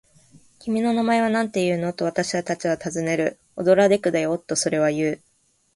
[0.57, 3.37] 「君の名前はなんていうの？」と、私たちはたずねる。
[3.55, 5.21] 「オドラデクだよ」と、それはいう。